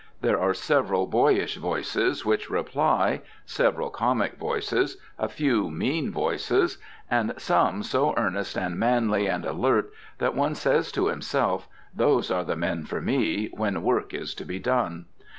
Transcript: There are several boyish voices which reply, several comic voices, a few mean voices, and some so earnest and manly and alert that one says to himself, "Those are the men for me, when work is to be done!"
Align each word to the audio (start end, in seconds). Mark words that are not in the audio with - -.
There 0.21 0.39
are 0.39 0.55
several 0.55 1.05
boyish 1.05 1.57
voices 1.57 2.25
which 2.25 2.49
reply, 2.49 3.21
several 3.45 3.91
comic 3.91 4.33
voices, 4.35 4.97
a 5.19 5.29
few 5.29 5.69
mean 5.69 6.09
voices, 6.11 6.79
and 7.11 7.31
some 7.37 7.83
so 7.83 8.15
earnest 8.17 8.57
and 8.57 8.79
manly 8.79 9.27
and 9.27 9.45
alert 9.45 9.93
that 10.17 10.33
one 10.33 10.55
says 10.55 10.91
to 10.93 11.05
himself, 11.05 11.67
"Those 11.95 12.31
are 12.31 12.43
the 12.43 12.55
men 12.55 12.83
for 12.85 12.99
me, 12.99 13.49
when 13.53 13.83
work 13.83 14.11
is 14.11 14.33
to 14.33 14.43
be 14.43 14.57
done!" 14.57 15.05